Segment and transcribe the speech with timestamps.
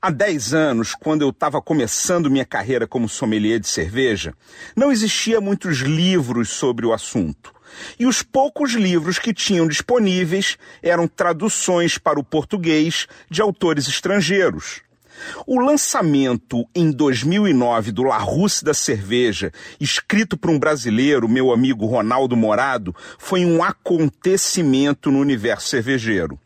[0.00, 4.34] Há 10 anos, quando eu estava começando minha carreira como sommelier de cerveja,
[4.76, 7.52] não existia muitos livros sobre o assunto.
[7.98, 14.82] E os poucos livros que tinham disponíveis eram traduções para o português de autores estrangeiros.
[15.46, 21.86] O lançamento em 2009 do La Russe da Cerveja, escrito por um brasileiro, meu amigo
[21.86, 26.38] Ronaldo Morado, foi um acontecimento no universo cervejeiro.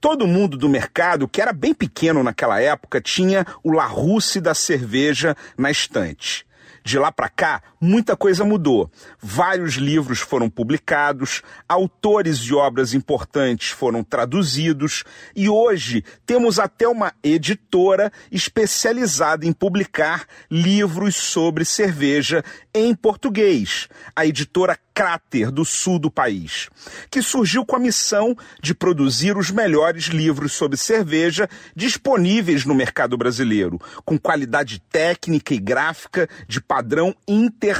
[0.00, 4.54] Todo mundo do mercado, que era bem pequeno naquela época, tinha o La Russe da
[4.54, 6.44] cerveja na estante.
[6.84, 8.88] De lá para cá, muita coisa mudou.
[9.20, 15.02] Vários livros foram publicados, autores de obras importantes foram traduzidos
[15.34, 24.24] e hoje temos até uma editora especializada em publicar livros sobre cerveja em português, a
[24.24, 26.68] editora Cráter do sul do país,
[27.10, 33.16] que surgiu com a missão de produzir os melhores livros sobre cerveja disponíveis no mercado
[33.16, 37.71] brasileiro, com qualidade técnica e gráfica de padrão internacional.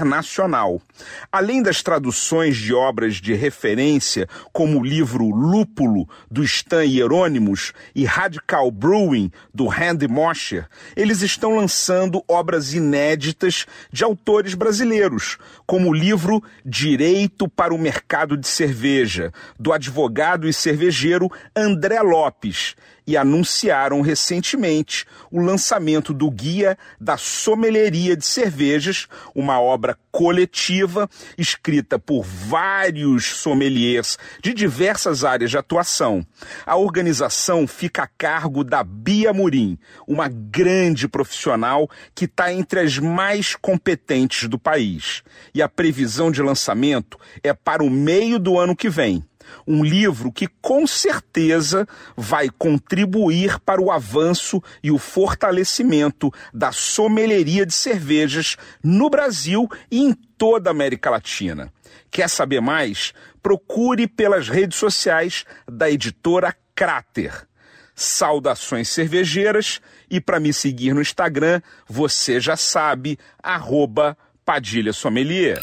[1.31, 8.05] Além das traduções de obras de referência, como o livro Lúpulo, do Stan Hieronymus, e
[8.05, 15.95] Radical Brewing, do Randy Mosher, eles estão lançando obras inéditas de autores brasileiros, como o
[15.95, 22.75] livro Direito para o Mercado de Cerveja, do advogado e cervejeiro André Lopes,
[23.06, 31.08] e anunciaram recentemente o lançamento do Guia da Sommelieria de Cervejas, uma obra coletiva
[31.39, 36.25] escrita por vários sommeliers de diversas áreas de atuação.
[36.67, 42.98] A organização fica a cargo da Bia Murim, uma grande profissional que está entre as
[42.98, 45.23] mais competentes do país.
[45.55, 49.24] E a previsão de lançamento é para o meio do ano que vem
[49.67, 51.86] um livro que com certeza
[52.17, 60.01] vai contribuir para o avanço e o fortalecimento da sommelieria de cervejas no Brasil e
[60.01, 61.73] em toda a América Latina.
[62.11, 63.13] Quer saber mais?
[63.42, 67.47] Procure pelas redes sociais da editora Cráter.
[67.95, 75.63] Saudações cervejeiras e para me seguir no Instagram, você já sabe, arroba Padilha Sommelier.